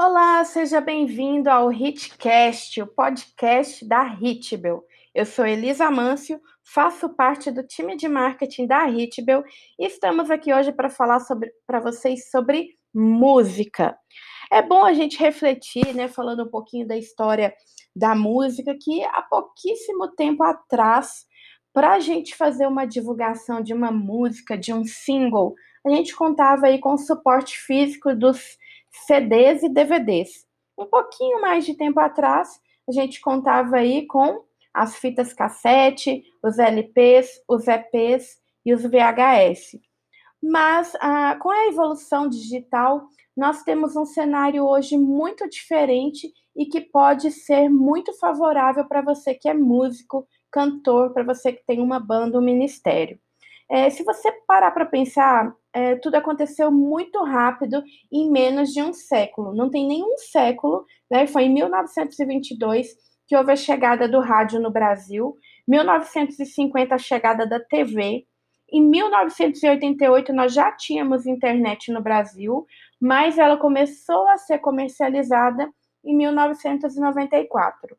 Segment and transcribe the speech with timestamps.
[0.00, 4.84] Olá, seja bem-vindo ao Hitcast, o podcast da Hitbel.
[5.12, 9.42] Eu sou Elisa Mâncio, faço parte do time de marketing da Hitbel
[9.76, 11.18] e estamos aqui hoje para falar
[11.66, 13.98] para vocês sobre música.
[14.52, 17.52] É bom a gente refletir, né, falando um pouquinho da história
[17.92, 21.26] da música, que há pouquíssimo tempo atrás,
[21.72, 26.66] para a gente fazer uma divulgação de uma música, de um single, a gente contava
[26.66, 28.56] aí com o suporte físico dos
[29.06, 30.46] CDs e DVDs.
[30.78, 36.58] Um pouquinho mais de tempo atrás, a gente contava aí com as fitas cassete, os
[36.58, 39.78] LPs, os EPs e os VHS.
[40.42, 46.80] Mas ah, com a evolução digital, nós temos um cenário hoje muito diferente e que
[46.80, 52.00] pode ser muito favorável para você que é músico, cantor, para você que tem uma
[52.00, 53.18] banda, um ministério.
[53.70, 58.92] É, se você parar para pensar, é, tudo aconteceu muito rápido em menos de um
[58.92, 59.54] século.
[59.54, 61.26] Não tem nenhum século, né?
[61.26, 62.88] Foi em 1922
[63.26, 68.26] que houve a chegada do rádio no Brasil, 1950 a chegada da TV,
[68.70, 72.66] em 1988 nós já tínhamos internet no Brasil,
[73.00, 75.70] mas ela começou a ser comercializada
[76.04, 77.96] em 1994.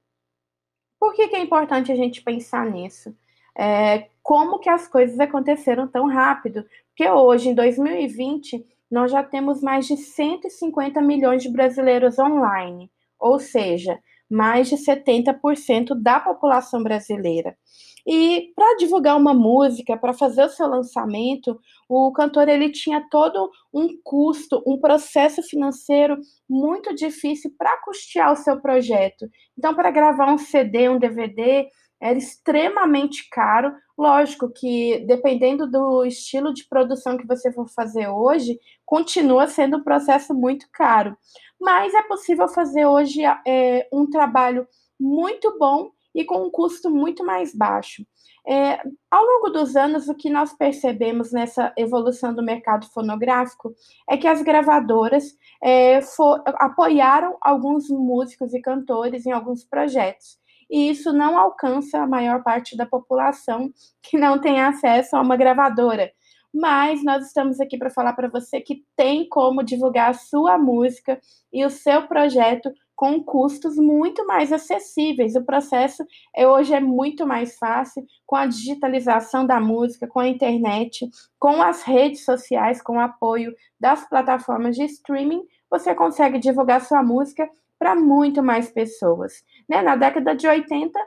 [1.00, 3.16] Por que, que é importante a gente pensar nisso?
[3.58, 6.64] É, como que as coisas aconteceram tão rápido?
[6.90, 13.40] Porque hoje, em 2020, nós já temos mais de 150 milhões de brasileiros online, ou
[13.40, 13.98] seja,
[14.30, 17.58] mais de 70% da população brasileira.
[18.06, 23.50] E para divulgar uma música, para fazer o seu lançamento, o cantor ele tinha todo
[23.74, 29.28] um custo, um processo financeiro muito difícil para custear o seu projeto.
[29.58, 31.68] Então, para gravar um CD, um DVD,
[32.02, 33.74] era extremamente caro.
[33.98, 39.84] Lógico que, dependendo do estilo de produção que você for fazer hoje, continua sendo um
[39.84, 41.18] processo muito caro.
[41.60, 44.66] Mas é possível fazer hoje é, um trabalho
[45.00, 48.06] muito bom e com um custo muito mais baixo.
[48.48, 53.76] É, ao longo dos anos, o que nós percebemos nessa evolução do mercado fonográfico
[54.10, 55.26] é que as gravadoras
[55.62, 60.40] é, for, apoiaram alguns músicos e cantores em alguns projetos
[60.70, 63.72] e isso não alcança a maior parte da população
[64.02, 66.12] que não tem acesso a uma gravadora.
[66.54, 71.20] Mas nós estamos aqui para falar para você que tem como divulgar a sua música
[71.54, 75.36] e o seu projeto com custos muito mais acessíveis.
[75.36, 76.04] O processo
[76.36, 81.08] é, hoje é muito mais fácil com a digitalização da música, com a internet,
[81.40, 87.04] com as redes sociais, com o apoio das plataformas de streaming, você consegue divulgar sua
[87.04, 89.42] música para muito mais pessoas.
[89.68, 89.82] Né?
[89.82, 91.00] Na década de 80,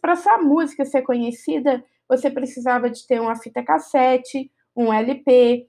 [0.00, 5.66] para sua música ser conhecida, você precisava de ter uma fita cassete, um LP,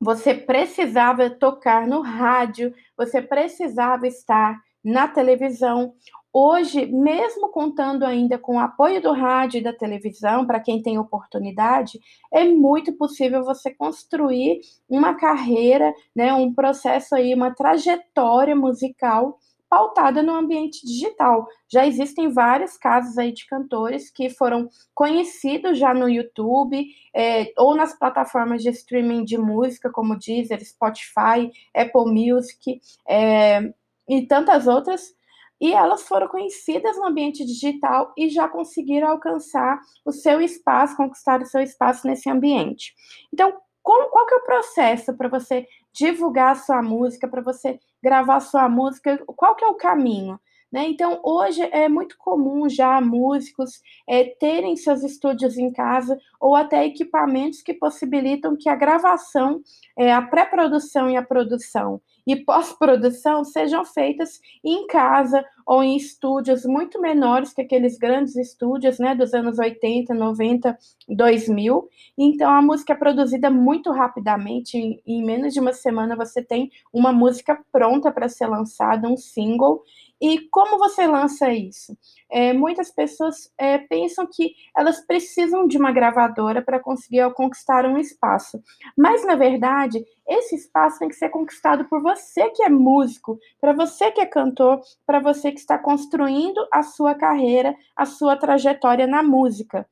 [0.00, 5.94] você precisava tocar no rádio, você precisava estar na televisão.
[6.36, 10.98] Hoje, mesmo contando ainda com o apoio do rádio e da televisão, para quem tem
[10.98, 12.00] oportunidade,
[12.32, 19.38] é muito possível você construir uma carreira, né, um processo aí, uma trajetória musical
[19.70, 21.46] pautada no ambiente digital.
[21.68, 26.84] Já existem vários casos aí de cantores que foram conhecidos já no YouTube
[27.14, 33.72] é, ou nas plataformas de streaming de música, como Deezer, Spotify, Apple Music é,
[34.08, 35.14] e tantas outras
[35.60, 41.40] e elas foram conhecidas no ambiente digital e já conseguiram alcançar o seu espaço, conquistar
[41.40, 42.92] o seu espaço nesse ambiente.
[43.32, 47.78] Então, como, qual que é o processo para você divulgar a sua música, para você
[48.02, 49.22] gravar a sua música?
[49.26, 50.40] Qual que é o caminho?
[50.74, 50.88] Né?
[50.88, 56.84] Então, hoje é muito comum já músicos é, terem seus estúdios em casa ou até
[56.84, 59.62] equipamentos que possibilitam que a gravação,
[59.96, 66.64] é, a pré-produção e a produção e pós-produção sejam feitas em casa ou em estúdios
[66.64, 71.88] muito menores que aqueles grandes estúdios, né, dos anos 80, 90, 2000.
[72.16, 76.70] Então a música é produzida muito rapidamente, em, em menos de uma semana você tem
[76.92, 79.82] uma música pronta para ser lançada, um single.
[80.24, 81.94] E como você lança isso?
[82.30, 87.98] É, muitas pessoas é, pensam que elas precisam de uma gravadora para conseguir conquistar um
[87.98, 88.58] espaço.
[88.96, 93.74] Mas, na verdade, esse espaço tem que ser conquistado por você que é músico, para
[93.74, 99.06] você que é cantor, para você que está construindo a sua carreira, a sua trajetória
[99.06, 99.86] na música.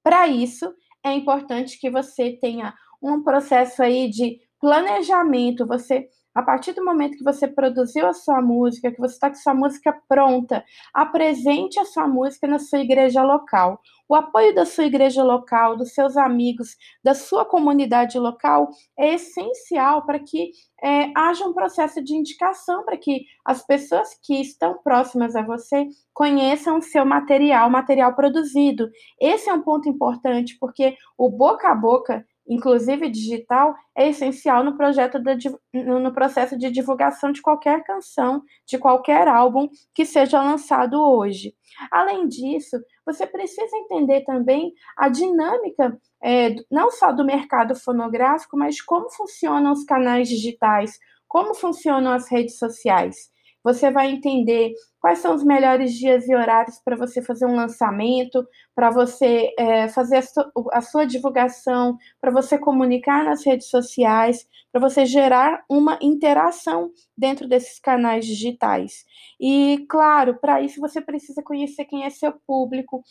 [0.00, 0.72] Para isso,
[1.02, 2.72] é importante que você tenha
[3.02, 8.42] um processo aí de planejamento, você A partir do momento que você produziu a sua
[8.42, 13.22] música, que você está com sua música pronta, apresente a sua música na sua igreja
[13.22, 13.80] local.
[14.08, 20.04] O apoio da sua igreja local, dos seus amigos, da sua comunidade local é essencial
[20.04, 20.50] para que
[20.82, 25.86] é, haja um processo de indicação, para que as pessoas que estão próximas a você
[26.12, 28.90] conheçam o seu material, material produzido.
[29.20, 34.76] Esse é um ponto importante, porque o boca a boca inclusive digital, é essencial no,
[34.76, 41.00] projeto de, no processo de divulgação de qualquer canção, de qualquer álbum que seja lançado
[41.00, 41.54] hoje.
[41.90, 48.80] Além disso, você precisa entender também a dinâmica é, não só do mercado fonográfico, mas
[48.80, 53.33] como funcionam os canais digitais, como funcionam as redes sociais.
[53.64, 58.46] Você vai entender quais são os melhores dias e horários para você fazer um lançamento,
[58.74, 64.80] para você é, fazer a, a sua divulgação, para você comunicar nas redes sociais, para
[64.80, 69.04] você gerar uma interação dentro desses canais digitais.
[69.40, 73.02] E, claro, para isso você precisa conhecer quem é seu público,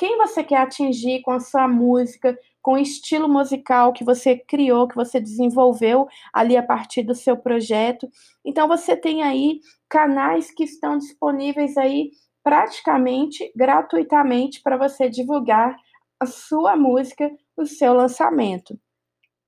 [0.00, 4.88] quem você quer atingir com a sua música, com o estilo musical que você criou,
[4.88, 8.08] que você desenvolveu ali a partir do seu projeto.
[8.42, 9.60] Então você tem aí
[9.90, 12.12] canais que estão disponíveis aí
[12.42, 15.76] praticamente gratuitamente para você divulgar
[16.18, 18.80] a sua música, o seu lançamento.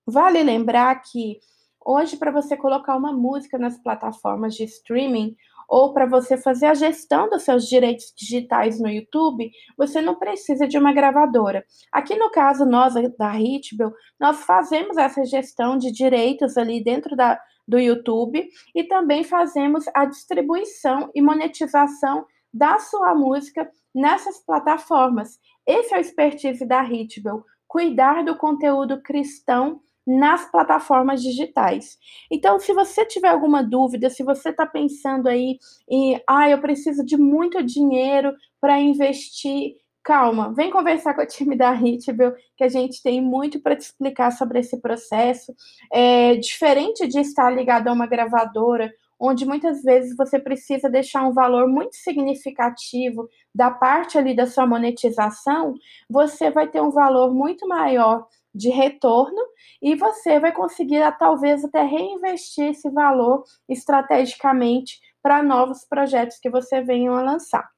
[0.07, 1.41] Vale lembrar que
[1.83, 5.35] hoje para você colocar uma música nas plataformas de streaming,
[5.69, 10.67] ou para você fazer a gestão dos seus direitos digitais no YouTube, você não precisa
[10.67, 11.65] de uma gravadora.
[11.93, 17.41] Aqui no caso nós da Hitbel, nós fazemos essa gestão de direitos ali dentro da,
[17.67, 25.39] do YouTube e também fazemos a distribuição e monetização da sua música nessas plataformas.
[25.67, 31.99] Esse é o expertise da Hitbel, cuidar do conteúdo cristão nas plataformas digitais.
[32.31, 35.59] Então, se você tiver alguma dúvida, se você está pensando aí
[35.89, 41.57] em, ah, eu preciso de muito dinheiro para investir, calma, vem conversar com o time
[41.57, 45.55] da Hitbel, que a gente tem muito para te explicar sobre esse processo.
[45.93, 51.33] É diferente de estar ligado a uma gravadora, onde muitas vezes você precisa deixar um
[51.33, 55.75] valor muito significativo da parte ali da sua monetização,
[56.11, 59.41] você vai ter um valor muito maior de retorno
[59.81, 66.83] e você vai conseguir talvez até reinvestir esse valor estrategicamente para novos projetos que você
[66.83, 67.71] venha a lançar.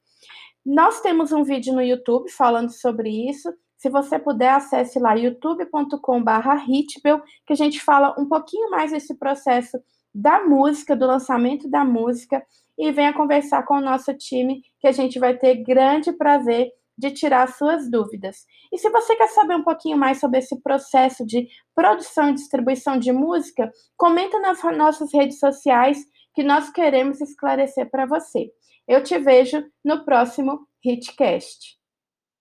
[0.65, 3.53] Nós temos um vídeo no YouTube falando sobre isso.
[3.77, 9.77] Se você puder, acesse lá youtube.com/hitbel, que a gente fala um pouquinho mais desse processo
[10.15, 12.41] da música, do lançamento da música,
[12.77, 17.11] e venha conversar com o nosso time, que a gente vai ter grande prazer de
[17.11, 18.45] tirar suas dúvidas.
[18.71, 22.97] E se você quer saber um pouquinho mais sobre esse processo de produção e distribuição
[22.97, 25.97] de música, comenta nas nossas redes sociais
[26.33, 28.49] que nós queremos esclarecer para você.
[28.87, 31.77] Eu te vejo no próximo Hitcast.